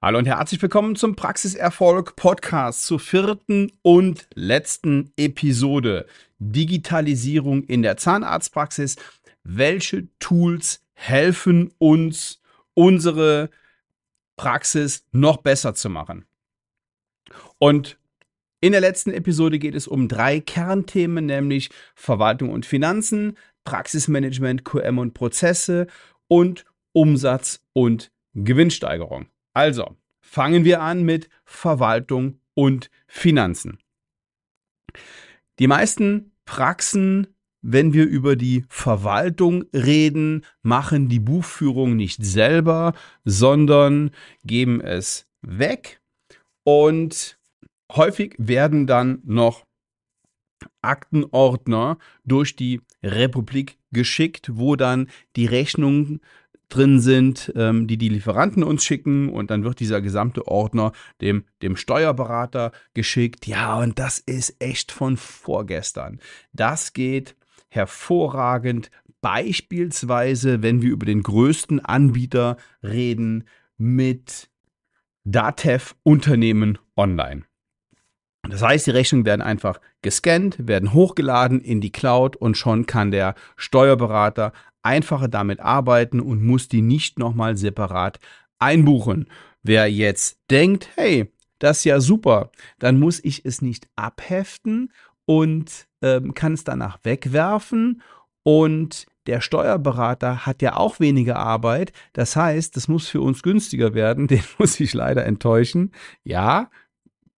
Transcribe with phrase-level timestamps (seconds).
[0.00, 6.06] Hallo und herzlich willkommen zum Praxiserfolg Podcast zur vierten und letzten Episode
[6.38, 8.94] Digitalisierung in der Zahnarztpraxis.
[9.42, 12.40] Welche Tools helfen uns,
[12.74, 13.50] unsere
[14.36, 16.26] Praxis noch besser zu machen?
[17.58, 17.98] Und
[18.60, 24.98] in der letzten Episode geht es um drei Kernthemen, nämlich Verwaltung und Finanzen, Praxismanagement, QM
[24.98, 25.88] und Prozesse
[26.28, 29.26] und Umsatz und Gewinnsteigerung.
[29.58, 33.80] Also, fangen wir an mit Verwaltung und Finanzen.
[35.58, 37.26] Die meisten Praxen,
[37.60, 42.94] wenn wir über die Verwaltung reden, machen die Buchführung nicht selber,
[43.24, 44.12] sondern
[44.44, 46.00] geben es weg.
[46.62, 47.36] Und
[47.90, 49.66] häufig werden dann noch
[50.82, 56.20] Aktenordner durch die Republik geschickt, wo dann die Rechnungen
[56.68, 61.44] drin sind, ähm, die die Lieferanten uns schicken und dann wird dieser gesamte Ordner dem,
[61.62, 63.46] dem Steuerberater geschickt.
[63.46, 66.20] Ja, und das ist echt von vorgestern.
[66.52, 67.36] Das geht
[67.68, 68.90] hervorragend.
[69.20, 73.44] Beispielsweise, wenn wir über den größten Anbieter reden,
[73.76, 74.48] mit
[75.24, 77.44] Datev Unternehmen Online.
[78.48, 83.10] Das heißt, die Rechnungen werden einfach gescannt, werden hochgeladen in die Cloud und schon kann
[83.10, 84.52] der Steuerberater
[84.88, 88.18] einfacher damit arbeiten und muss die nicht nochmal separat
[88.58, 89.28] einbuchen.
[89.62, 94.90] Wer jetzt denkt, hey, das ist ja super, dann muss ich es nicht abheften
[95.26, 98.02] und ähm, kann es danach wegwerfen
[98.44, 101.92] und der Steuerberater hat ja auch weniger Arbeit.
[102.14, 104.26] Das heißt, das muss für uns günstiger werden.
[104.26, 105.92] Den muss ich leider enttäuschen.
[106.24, 106.70] Ja,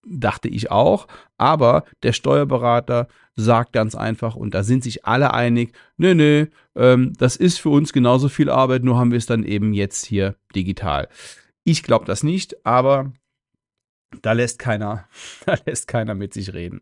[0.06, 1.08] dachte ich auch.
[1.40, 3.08] Aber der Steuerberater
[3.40, 7.70] sagt ganz einfach, und da sind sich alle einig, nö, nö, ähm, das ist für
[7.70, 11.08] uns genauso viel Arbeit, nur haben wir es dann eben jetzt hier digital.
[11.64, 13.12] Ich glaube das nicht, aber
[14.22, 15.08] da lässt keiner,
[15.46, 16.82] da lässt keiner mit sich reden.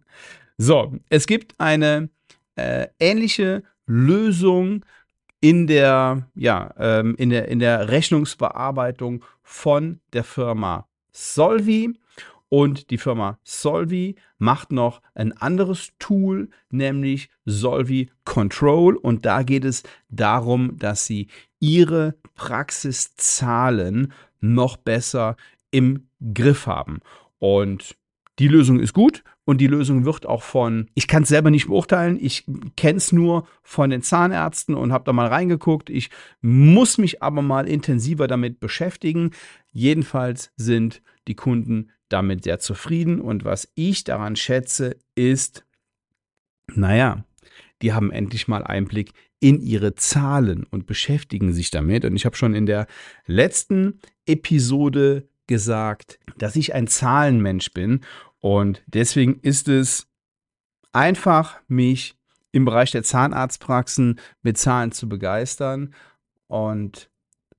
[0.57, 2.09] So, es gibt eine
[2.55, 4.83] äh, ähnliche Lösung
[5.39, 11.93] in der, ja, ähm, in der, in der Rechnungsbearbeitung von der Firma Solvi.
[12.49, 18.95] Und die Firma Solvi macht noch ein anderes Tool, nämlich Solvi Control.
[18.95, 21.27] Und da geht es darum, dass sie
[21.59, 25.35] ihre Praxiszahlen noch besser
[25.71, 26.99] im Griff haben.
[27.39, 27.97] Und
[28.39, 31.67] die Lösung ist gut und die Lösung wird auch von, ich kann es selber nicht
[31.67, 35.89] beurteilen, ich kenne es nur von den Zahnärzten und habe da mal reingeguckt.
[35.89, 39.31] Ich muss mich aber mal intensiver damit beschäftigen.
[39.71, 43.21] Jedenfalls sind die Kunden damit sehr zufrieden.
[43.21, 45.65] Und was ich daran schätze, ist,
[46.73, 47.23] naja,
[47.81, 52.05] die haben endlich mal Einblick in ihre Zahlen und beschäftigen sich damit.
[52.05, 52.87] Und ich habe schon in der
[53.25, 58.01] letzten Episode gesagt, dass ich ein Zahlenmensch bin.
[58.39, 60.07] Und deswegen ist es
[60.91, 62.17] einfach, mich
[62.51, 65.93] im Bereich der Zahnarztpraxen mit Zahlen zu begeistern.
[66.47, 67.09] Und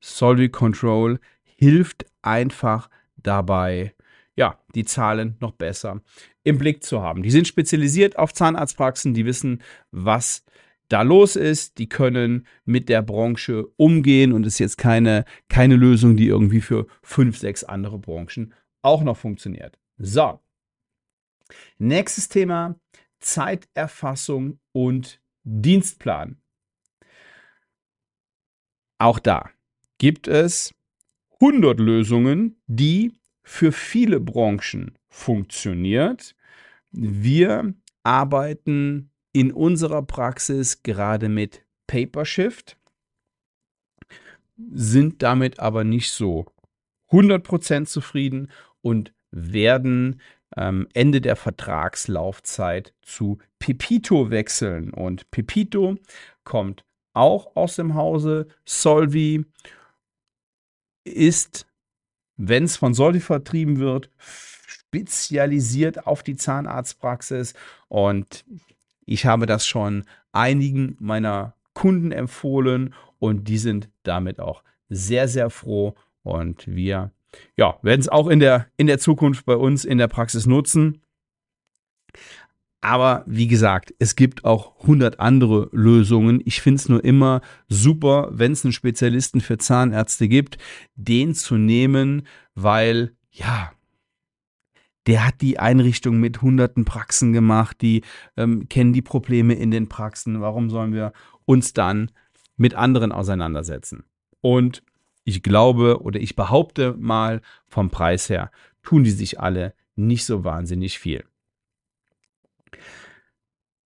[0.00, 3.94] Solid Control hilft einfach dabei,
[4.38, 6.00] ja, die Zahlen noch besser
[6.44, 7.24] im Blick zu haben.
[7.24, 10.44] Die sind spezialisiert auf Zahnarztpraxen, die wissen, was
[10.86, 16.16] da los ist, die können mit der Branche umgehen und ist jetzt keine, keine Lösung,
[16.16, 19.76] die irgendwie für fünf, sechs andere Branchen auch noch funktioniert.
[19.98, 20.38] So.
[21.78, 22.78] Nächstes Thema:
[23.18, 26.40] Zeiterfassung und Dienstplan.
[28.98, 29.50] Auch da
[29.98, 30.72] gibt es
[31.40, 33.17] 100 Lösungen, die
[33.48, 36.36] für viele Branchen funktioniert.
[36.90, 37.72] Wir
[38.02, 42.76] arbeiten in unserer Praxis gerade mit Papershift,
[44.70, 46.44] sind damit aber nicht so
[47.10, 48.50] 100% zufrieden
[48.82, 50.20] und werden
[50.54, 54.92] ähm, Ende der Vertragslaufzeit zu Pepito wechseln.
[54.92, 55.96] Und Pepito
[56.44, 59.46] kommt auch aus dem Hause Solvi,
[61.04, 61.67] ist,
[62.38, 67.52] wenn es von Solvi vertrieben wird, spezialisiert auf die Zahnarztpraxis
[67.88, 68.46] und
[69.04, 75.50] ich habe das schon einigen meiner Kunden empfohlen und die sind damit auch sehr, sehr
[75.50, 75.94] froh.
[76.22, 77.12] Und wir
[77.56, 81.02] ja, werden es auch in der, in der Zukunft bei uns in der Praxis nutzen.
[82.80, 86.40] Aber wie gesagt, es gibt auch 100 andere Lösungen.
[86.44, 90.58] Ich finde es nur immer super, wenn es einen Spezialisten für Zahnärzte gibt,
[90.94, 92.22] den zu nehmen,
[92.54, 93.72] weil ja,
[95.08, 98.02] der hat die Einrichtung mit hunderten Praxen gemacht, die
[98.36, 100.40] ähm, kennen die Probleme in den Praxen.
[100.40, 101.12] Warum sollen wir
[101.46, 102.10] uns dann
[102.56, 104.04] mit anderen auseinandersetzen?
[104.40, 104.84] Und
[105.24, 108.50] ich glaube oder ich behaupte mal vom Preis her,
[108.82, 111.24] tun die sich alle nicht so wahnsinnig viel.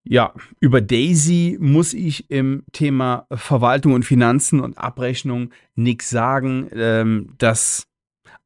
[0.05, 6.69] Ja, über Daisy muss ich im Thema Verwaltung und Finanzen und Abrechnung nichts sagen.
[6.73, 7.87] Ähm, das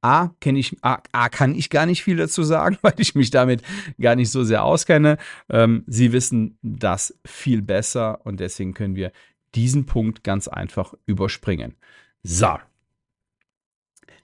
[0.02, 3.32] A, kenne ich, A, A, kann ich gar nicht viel dazu sagen, weil ich mich
[3.32, 3.64] damit
[4.00, 5.18] gar nicht so sehr auskenne.
[5.50, 9.12] Ähm, Sie wissen das viel besser und deswegen können wir
[9.56, 11.76] diesen Punkt ganz einfach überspringen.
[12.22, 12.60] So.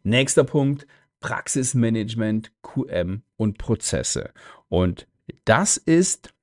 [0.04, 0.86] Nächster Punkt,
[1.19, 4.31] Praxismanagement, QM und Prozesse.
[4.68, 5.07] Und
[5.45, 6.33] das ist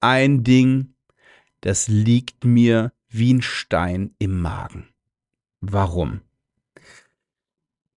[0.00, 0.94] ein Ding,
[1.60, 4.88] das liegt mir wie ein Stein im Magen.
[5.60, 6.20] Warum?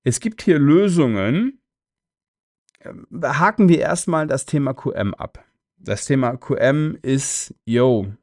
[0.03, 1.59] Es gibt hier Lösungen.
[3.23, 5.45] Haken wir erstmal das Thema QM ab.
[5.77, 8.13] Das Thema QM ist, yo,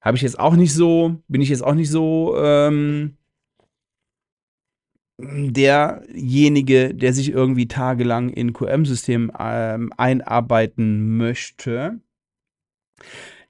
[0.00, 3.16] habe ich jetzt auch nicht so, bin ich jetzt auch nicht so ähm,
[5.18, 12.00] derjenige, der sich irgendwie tagelang in QM-System ähm, einarbeiten möchte.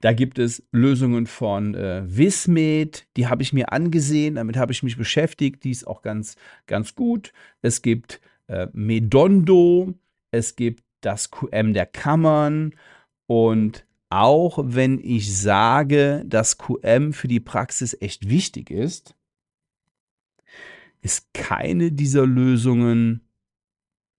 [0.01, 4.83] Da gibt es Lösungen von äh, Vismed, die habe ich mir angesehen, damit habe ich
[4.83, 6.37] mich beschäftigt, die ist auch ganz,
[6.67, 7.33] ganz gut.
[7.63, 9.95] Es gibt äh, Medondo,
[10.31, 12.75] es gibt das QM der Kammern
[13.27, 19.16] und auch wenn ich sage, dass QM für die Praxis echt wichtig ist,
[21.07, 23.21] ist keine dieser Lösungen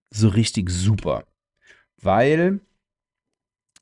[0.08, 1.26] so richtig super,
[2.00, 2.60] weil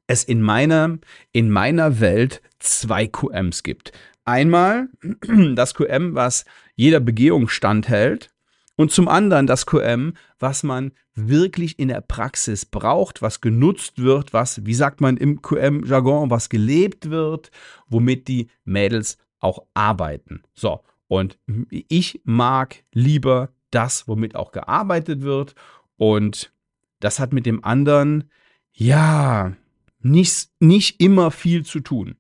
[0.09, 0.99] es in meiner,
[1.31, 3.93] in meiner Welt zwei QMs gibt.
[4.25, 4.89] Einmal
[5.55, 8.33] das QM, was jeder Begehung standhält,
[8.75, 14.33] und zum anderen das QM, was man wirklich in der Praxis braucht, was genutzt wird,
[14.33, 17.53] was, wie sagt man im QM-Jargon, was gelebt wird,
[17.87, 20.43] womit die Mädels auch arbeiten.
[20.55, 21.39] So, und
[21.71, 25.55] ich mag lieber das, womit auch gearbeitet wird.
[25.97, 26.53] Und
[27.01, 28.31] das hat mit dem anderen,
[28.73, 29.53] ja,
[30.01, 32.17] nicht, nicht immer viel zu tun.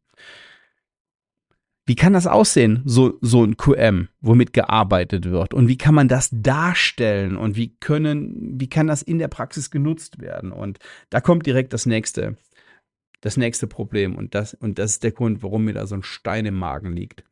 [1.88, 5.54] Wie kann das aussehen, so, so ein QM, womit gearbeitet wird?
[5.54, 7.36] Und wie kann man das darstellen?
[7.36, 10.50] Und wie können, wie kann das in der Praxis genutzt werden?
[10.50, 10.80] Und
[11.10, 12.36] da kommt direkt das nächste,
[13.20, 14.16] das nächste Problem.
[14.16, 16.92] Und das, und das ist der Grund, warum mir da so ein Stein im Magen
[16.92, 17.22] liegt.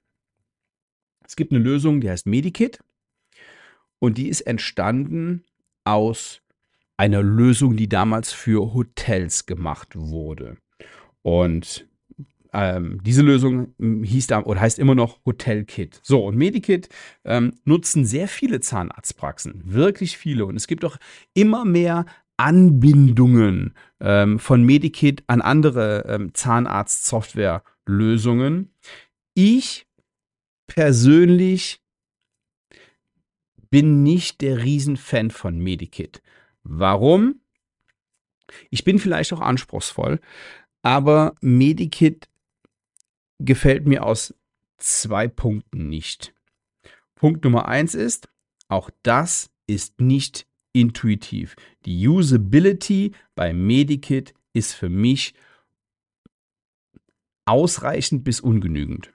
[1.27, 2.81] Es gibt eine Lösung, die heißt Medikit.
[3.99, 5.45] Und die ist entstanden
[5.85, 6.43] aus
[6.97, 10.57] einer Lösung, die damals für Hotels gemacht wurde.
[11.23, 11.87] Und
[12.53, 15.99] ähm, diese Lösung hm, hieß da oder heißt immer noch Hotelkit.
[16.03, 16.89] So, und Medikit
[17.25, 20.47] ähm, nutzen sehr viele Zahnarztpraxen, wirklich viele.
[20.47, 20.97] Und es gibt auch
[21.35, 22.07] immer mehr
[22.37, 28.71] Anbindungen ähm, von Medikit an andere ähm, Zahnarzt-Software-Lösungen.
[29.35, 29.89] Ich
[30.67, 31.81] persönlich
[33.71, 36.23] bin nicht der Riesenfan von Medikit.
[36.63, 37.41] Warum?
[38.71, 40.21] Ich bin vielleicht auch anspruchsvoll,
[40.83, 42.29] aber Medikit
[43.39, 44.35] gefällt mir aus
[44.79, 46.35] zwei Punkten nicht.
[47.15, 48.29] Punkt Nummer eins ist,
[48.69, 51.57] auch das ist nicht intuitiv.
[51.87, 55.35] Die Usability bei Medikit ist für mich
[57.47, 59.14] ausreichend bis ungenügend.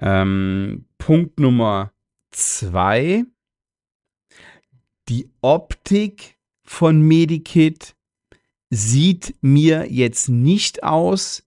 [0.00, 1.92] Ähm, Punkt Nummer
[2.30, 3.24] zwei
[5.08, 7.94] die Optik von Medikit
[8.70, 11.46] sieht mir jetzt nicht aus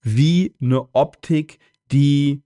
[0.00, 1.60] wie eine Optik,
[1.92, 2.42] die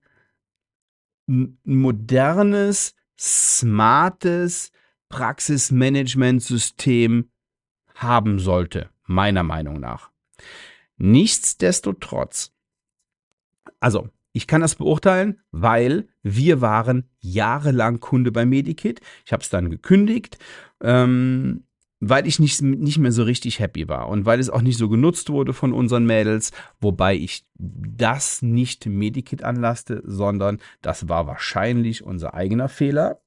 [1.29, 4.71] ein modernes, smartes
[5.09, 7.31] Praxismanagementsystem
[7.95, 10.11] haben sollte, meiner Meinung nach.
[10.97, 12.53] Nichtsdestotrotz,
[13.81, 19.01] also ich kann das beurteilen, weil wir waren jahrelang Kunde bei Medikit.
[19.27, 20.39] Ich habe es dann gekündigt,
[20.81, 21.65] ähm,
[21.99, 24.89] weil ich nicht, nicht mehr so richtig happy war und weil es auch nicht so
[24.89, 32.05] genutzt wurde von unseren Mädels, wobei ich das nicht Medikit anlasste, sondern das war wahrscheinlich
[32.05, 33.21] unser eigener Fehler.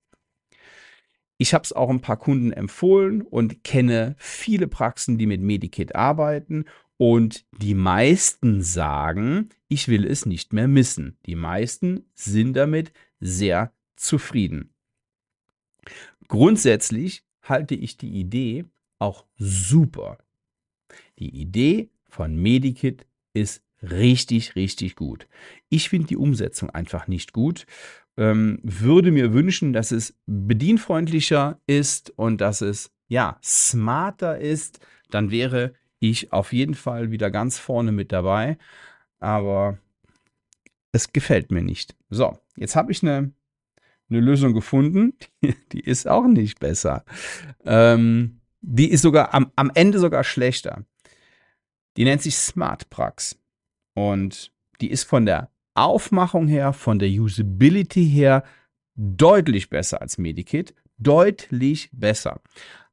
[1.37, 5.93] Ich habe es auch ein paar Kunden empfohlen und kenne viele Praxen, die mit Medikit
[5.93, 6.63] arbeiten
[7.01, 11.17] und die meisten sagen, ich will es nicht mehr missen.
[11.25, 14.75] Die meisten sind damit sehr zufrieden.
[16.27, 18.65] Grundsätzlich halte ich die Idee
[19.00, 20.20] auch super.
[21.17, 25.27] Die Idee von Medikit ist richtig, richtig gut.
[25.70, 27.65] Ich finde die Umsetzung einfach nicht gut.
[28.15, 34.86] Ähm, würde mir wünschen, dass es bedienfreundlicher ist und dass es ja smarter ist.
[35.10, 38.58] Dann wäre ich auf jeden Fall wieder ganz vorne mit dabei.
[39.20, 39.77] Aber
[40.91, 41.96] es gefällt mir nicht.
[42.10, 43.31] So, jetzt habe ich eine
[44.12, 45.13] eine Lösung gefunden,
[45.72, 47.05] die, ist auch nicht besser.
[47.65, 50.86] Ähm, die ist sogar am, am Ende sogar schlechter.
[51.98, 53.39] Die nennt sich SmartPrax.
[53.93, 58.43] Und die ist von der Aufmachung her, von der Usability her
[58.96, 60.74] deutlich besser als Medikit.
[60.98, 62.41] Deutlich besser.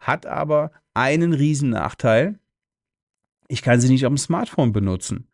[0.01, 2.39] Hat aber einen riesen Nachteil.
[3.49, 5.29] Ich kann sie nicht auf dem Smartphone benutzen.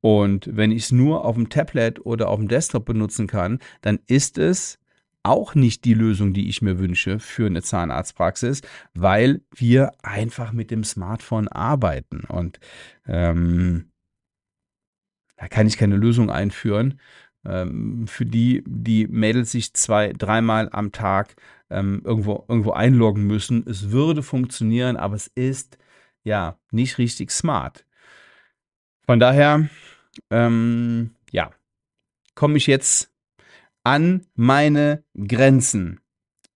[0.00, 3.98] Und wenn ich es nur auf dem Tablet oder auf dem Desktop benutzen kann, dann
[4.06, 4.78] ist es
[5.24, 8.62] auch nicht die Lösung, die ich mir wünsche für eine Zahnarztpraxis,
[8.94, 12.20] weil wir einfach mit dem Smartphone arbeiten.
[12.28, 12.60] Und
[13.06, 13.90] ähm,
[15.36, 17.00] da kann ich keine Lösung einführen,
[17.44, 21.36] ähm, für die die Mädels sich zwei, dreimal am Tag
[21.70, 23.64] ähm, irgendwo, irgendwo einloggen müssen.
[23.66, 25.78] Es würde funktionieren, aber es ist
[26.24, 27.84] ja nicht richtig smart.
[29.06, 29.68] Von daher,
[30.30, 31.50] ähm, ja,
[32.34, 33.12] komme ich jetzt
[33.84, 36.00] an meine Grenzen.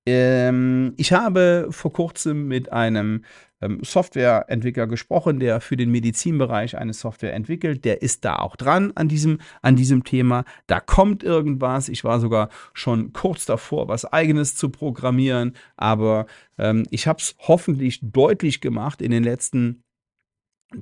[0.06, 3.25] Ähm, ich habe vor kurzem mit einem
[3.61, 7.85] ähm, Softwareentwickler gesprochen, der für den Medizinbereich eine Software entwickelt.
[7.85, 10.44] Der ist da auch dran an diesem, an diesem Thema.
[10.66, 11.88] Da kommt irgendwas.
[11.88, 15.54] Ich war sogar schon kurz davor, was eigenes zu programmieren.
[15.76, 16.26] Aber
[16.59, 19.85] ähm, ich habe es hoffentlich deutlich gemacht in den letzten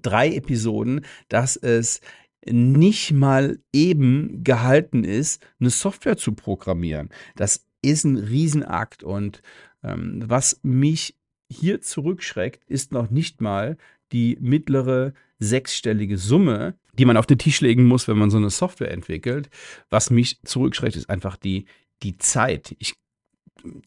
[0.02, 2.00] drei Episoden, dass es
[2.46, 7.10] nicht mal eben gehalten ist, eine Software zu programmieren.
[7.36, 9.42] Das ist ein Riesenakt und
[9.82, 11.16] ähm, was mich
[11.50, 13.76] hier zurückschreckt, ist noch nicht mal
[14.12, 18.50] die mittlere sechsstellige Summe, die man auf den Tisch legen muss, wenn man so eine
[18.50, 19.48] Software entwickelt.
[19.88, 21.66] Was mich zurückschreckt, ist einfach die,
[22.02, 22.76] die Zeit.
[22.78, 22.94] Ich,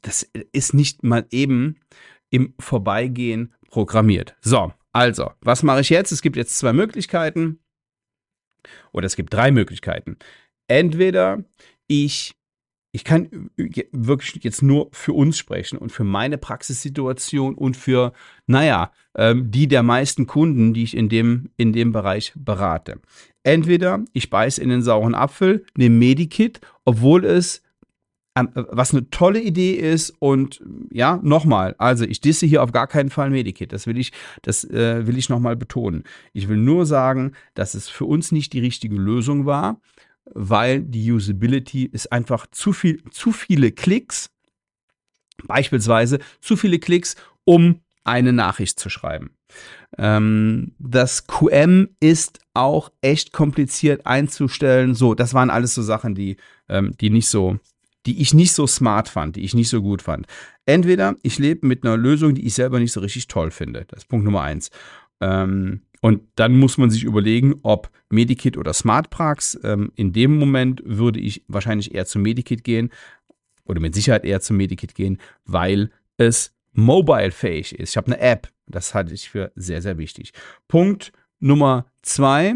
[0.01, 1.79] das ist nicht mal eben
[2.29, 4.35] im Vorbeigehen programmiert.
[4.41, 6.11] So, also, was mache ich jetzt?
[6.11, 7.59] Es gibt jetzt zwei Möglichkeiten.
[8.91, 10.17] Oder es gibt drei Möglichkeiten.
[10.67, 11.43] Entweder
[11.87, 12.35] ich
[12.95, 18.13] ich kann wirklich jetzt nur für uns sprechen und für meine Praxissituation und für,
[18.45, 22.99] naja, ähm, die der meisten Kunden, die ich in dem, in dem Bereich berate.
[23.41, 27.63] Entweder ich beiße in den sauren Apfel, nehme Medikit, obwohl es
[28.35, 32.87] ähm, was eine tolle Idee ist und ja, nochmal, also ich disse hier auf gar
[32.87, 34.11] keinen Fall Medikit, das will ich,
[34.43, 36.03] das äh, will ich nochmal betonen.
[36.31, 39.81] Ich will nur sagen, dass es für uns nicht die richtige Lösung war
[40.25, 44.29] weil die Usability ist einfach zu viel, zu viele Klicks,
[45.45, 47.15] beispielsweise zu viele Klicks,
[47.45, 49.31] um eine Nachricht zu schreiben.
[49.97, 54.95] Ähm, das QM ist auch echt kompliziert einzustellen.
[54.95, 56.37] So, das waren alles so Sachen, die,
[56.69, 57.59] ähm, die nicht so,
[58.05, 60.27] die ich nicht so smart fand, die ich nicht so gut fand.
[60.65, 63.85] Entweder ich lebe mit einer Lösung, die ich selber nicht so richtig toll finde.
[63.87, 64.71] Das ist Punkt Nummer eins.
[65.21, 69.57] Ähm, und dann muss man sich überlegen, ob Medikit oder SmartPrax.
[69.63, 72.89] Ähm, in dem Moment würde ich wahrscheinlich eher zu Medikit gehen
[73.63, 77.91] oder mit Sicherheit eher zu Medikit gehen, weil es mobile-fähig ist.
[77.91, 80.33] Ich habe eine App, das halte ich für sehr, sehr wichtig.
[80.67, 82.55] Punkt Nummer zwei.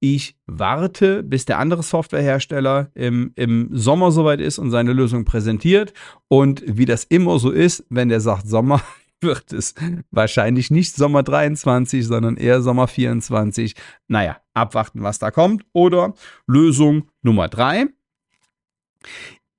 [0.00, 5.92] Ich warte, bis der andere Softwarehersteller im, im Sommer soweit ist und seine Lösung präsentiert.
[6.26, 8.82] Und wie das immer so ist, wenn der sagt Sommer,
[9.22, 9.74] wird es
[10.10, 13.74] wahrscheinlich nicht Sommer 23, sondern eher Sommer 24.
[14.06, 15.64] Naja, abwarten, was da kommt.
[15.72, 16.14] Oder
[16.46, 17.86] Lösung Nummer drei.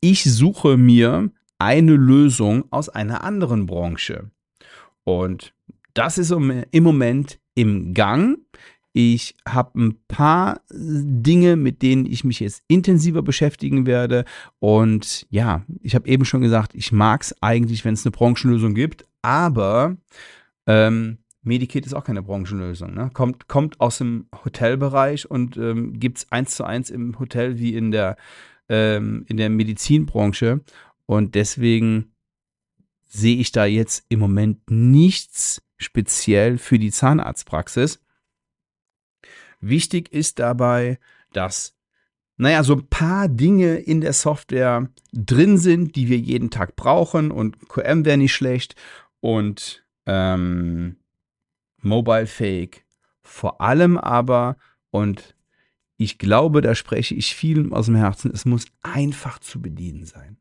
[0.01, 4.31] Ich suche mir eine Lösung aus einer anderen Branche.
[5.03, 5.53] Und
[5.93, 8.37] das ist im Moment im Gang.
[8.93, 14.25] Ich habe ein paar Dinge, mit denen ich mich jetzt intensiver beschäftigen werde.
[14.59, 18.73] Und ja, ich habe eben schon gesagt, ich mag es eigentlich, wenn es eine Branchenlösung
[18.73, 19.05] gibt.
[19.21, 19.97] Aber
[20.67, 22.93] ähm, Medikit ist auch keine Branchenlösung.
[22.93, 23.09] Ne?
[23.13, 27.75] Kommt, kommt aus dem Hotelbereich und ähm, gibt es eins zu eins im Hotel wie
[27.75, 28.17] in der,
[28.67, 30.61] ähm, in der Medizinbranche.
[31.05, 32.11] Und deswegen
[33.05, 37.99] sehe ich da jetzt im Moment nichts speziell für die Zahnarztpraxis.
[39.61, 40.99] Wichtig ist dabei,
[41.33, 41.73] dass,
[42.37, 47.31] naja, so ein paar Dinge in der Software drin sind, die wir jeden Tag brauchen
[47.31, 48.75] und QM wäre nicht schlecht
[49.21, 50.97] und ähm,
[51.81, 52.85] Mobile Fake
[53.21, 54.57] vor allem aber
[54.91, 55.35] und
[55.97, 60.37] ich glaube, da spreche ich vielen aus dem Herzen, es muss einfach zu bedienen sein.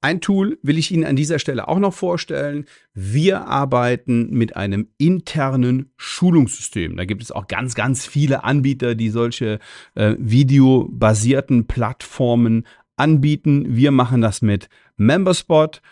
[0.00, 2.64] Ein Tool will ich Ihnen an dieser Stelle auch noch vorstellen.
[2.92, 6.96] Wir arbeiten mit einem internen Schulungssystem.
[6.96, 9.60] Da gibt es auch ganz, ganz viele Anbieter, die solche
[9.94, 13.76] äh, videobasierten Plattformen anbieten.
[13.76, 15.82] Wir machen das mit Memberspot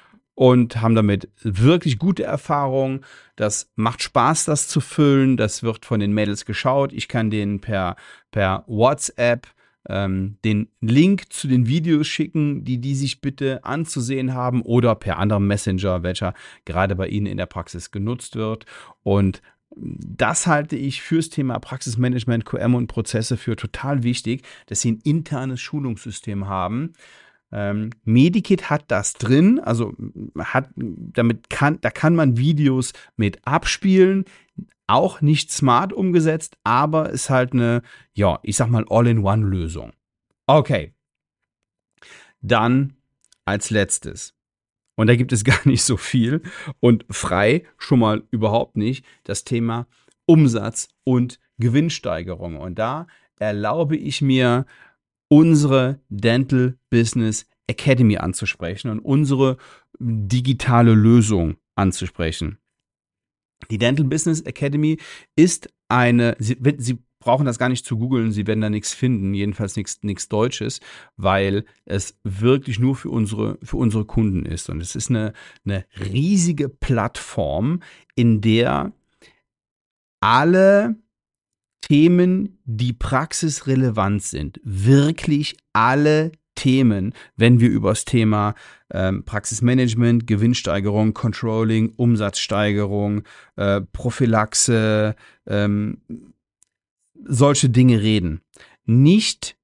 [0.41, 3.05] und haben damit wirklich gute Erfahrungen.
[3.37, 5.37] Das macht Spaß, das zu füllen.
[5.37, 6.95] Das wird von den Mädels geschaut.
[6.95, 7.97] Ich kann denen per,
[8.31, 9.49] per WhatsApp
[9.87, 15.19] ähm, den Link zu den Videos schicken, die die sich bitte anzusehen haben oder per
[15.19, 16.33] anderem Messenger, welcher
[16.65, 18.65] gerade bei Ihnen in der Praxis genutzt wird.
[19.03, 19.43] Und
[19.77, 25.01] das halte ich fürs Thema Praxismanagement, QM und Prozesse für total wichtig, dass Sie ein
[25.05, 26.95] internes Schulungssystem haben.
[27.53, 29.95] Ähm, Medikit hat das drin, also
[30.39, 34.25] hat, damit kann, da kann man Videos mit abspielen,
[34.87, 39.93] auch nicht smart umgesetzt, aber ist halt eine, ja, ich sag mal All-in-One-Lösung.
[40.47, 40.95] Okay.
[42.41, 42.95] Dann
[43.45, 44.35] als letztes
[45.01, 46.43] und da gibt es gar nicht so viel
[46.79, 49.87] und frei schon mal überhaupt nicht das Thema
[50.27, 52.59] Umsatz und Gewinnsteigerung.
[52.59, 53.07] Und da
[53.39, 54.67] erlaube ich mir,
[55.31, 59.57] unsere Dental Business Academy anzusprechen und unsere
[59.99, 62.59] digitale Lösung anzusprechen.
[63.71, 64.99] Die Dental Business Academy
[65.37, 69.35] ist eine, sie, sie brauchen das gar nicht zu googeln, sie werden da nichts finden,
[69.35, 70.81] jedenfalls nichts Deutsches,
[71.17, 74.69] weil es wirklich nur für unsere, für unsere Kunden ist.
[74.71, 75.35] Und es ist eine,
[75.65, 77.83] eine riesige Plattform,
[78.17, 78.93] in der
[80.21, 80.97] alle
[81.91, 88.55] Themen, die praxisrelevant sind, wirklich alle Themen, wenn wir über das Thema
[88.93, 93.25] ähm, Praxismanagement, Gewinnsteigerung, Controlling, Umsatzsteigerung,
[93.57, 95.17] äh, Prophylaxe,
[95.49, 96.01] ähm,
[97.25, 98.41] solche Dinge reden.
[98.85, 99.57] Nicht,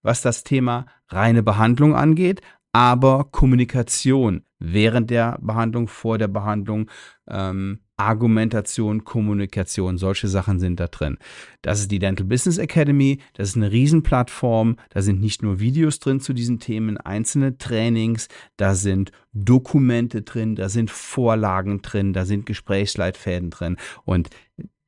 [0.00, 2.40] was das Thema reine Behandlung angeht,
[2.72, 6.90] aber Kommunikation während der Behandlung, vor der Behandlung,
[7.28, 11.18] ähm, Argumentation, Kommunikation, solche Sachen sind da drin.
[11.62, 15.98] Das ist die Dental Business Academy, das ist eine Riesenplattform, da sind nicht nur Videos
[15.98, 22.24] drin zu diesen Themen, einzelne Trainings, da sind Dokumente drin, da sind Vorlagen drin, da
[22.24, 24.30] sind Gesprächsleitfäden drin und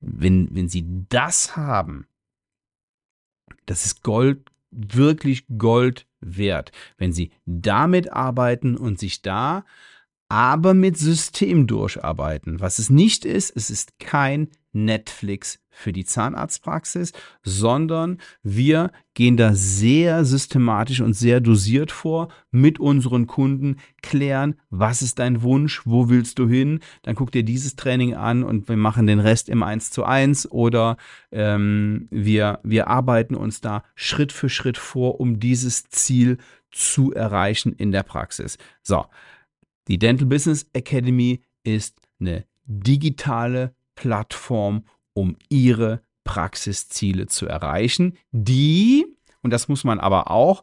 [0.00, 2.07] wenn, wenn sie das haben,
[3.67, 6.73] das ist Gold, wirklich Gold wert.
[6.97, 9.64] Wenn sie damit arbeiten und sich da
[10.31, 12.61] aber mit System durcharbeiten.
[12.61, 19.54] Was es nicht ist, es ist kein Netflix für die Zahnarztpraxis, sondern wir gehen da
[19.54, 26.09] sehr systematisch und sehr dosiert vor mit unseren Kunden, klären, was ist dein Wunsch, wo
[26.09, 29.65] willst du hin, dann guck dir dieses Training an und wir machen den Rest im
[29.65, 30.97] 1 zu 1 oder
[31.33, 36.39] ähm, wir, wir arbeiten uns da Schritt für Schritt vor, um dieses Ziel
[36.71, 38.59] zu erreichen in der Praxis.
[38.83, 39.07] So,
[39.88, 49.06] die Dental Business Academy ist eine digitale Plattform, um Ihre Praxisziele zu erreichen, die,
[49.43, 50.62] und das muss man aber auch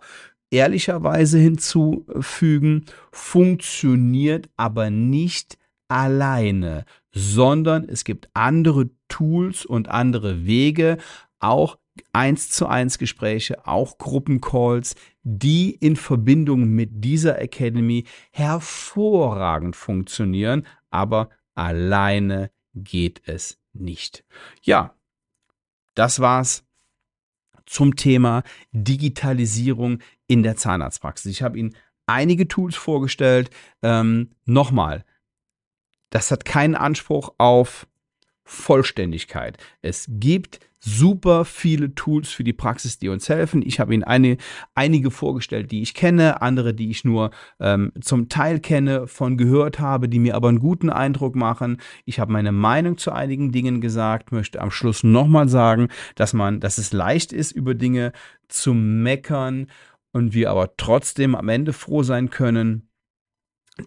[0.50, 5.58] ehrlicherweise hinzufügen, funktioniert aber nicht
[5.90, 10.98] alleine, sondern es gibt andere Tools und andere Wege,
[11.40, 11.78] auch
[12.14, 21.30] eins zu eins Gespräche, auch Gruppencalls, die in Verbindung mit dieser Academy hervorragend funktionieren, aber
[21.56, 24.24] alleine geht es nicht.
[24.62, 24.96] Ja,
[25.96, 26.64] das war's
[27.66, 31.32] zum Thema Digitalisierung in der Zahnarztpraxis.
[31.32, 33.50] Ich habe Ihnen einige Tools vorgestellt.
[33.82, 35.04] Ähm, Nochmal,
[36.10, 37.88] das hat keinen Anspruch auf
[38.48, 39.58] Vollständigkeit.
[39.82, 43.62] Es gibt super viele Tools für die Praxis, die uns helfen.
[43.62, 44.38] Ich habe Ihnen eine,
[44.74, 49.80] einige vorgestellt, die ich kenne, andere, die ich nur ähm, zum Teil kenne, von gehört
[49.80, 51.82] habe, die mir aber einen guten Eindruck machen.
[52.06, 56.60] Ich habe meine Meinung zu einigen Dingen gesagt, möchte am Schluss nochmal sagen, dass man,
[56.60, 58.14] dass es leicht ist, über Dinge
[58.48, 59.68] zu meckern
[60.14, 62.90] und wir aber trotzdem am Ende froh sein können,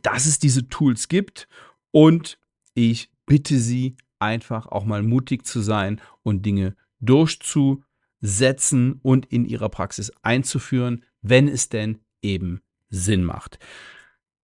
[0.03, 1.49] dass es diese Tools gibt
[1.93, 2.39] und
[2.75, 9.69] ich bitte Sie, einfach auch mal mutig zu sein und Dinge durchzusetzen und in ihrer
[9.69, 13.59] Praxis einzuführen, wenn es denn eben Sinn macht.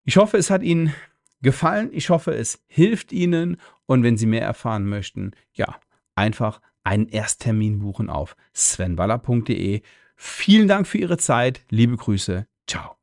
[0.05, 0.95] Ich hoffe, es hat Ihnen
[1.43, 1.91] gefallen.
[1.93, 3.59] Ich hoffe, es hilft Ihnen.
[3.87, 5.77] Und wenn Sie mehr erfahren möchten, ja,
[6.15, 9.83] einfach einen Ersttermin buchen auf svenballer.de.
[10.15, 11.65] Vielen Dank für Ihre Zeit.
[11.69, 12.47] Liebe Grüße.
[12.67, 12.96] Ciao.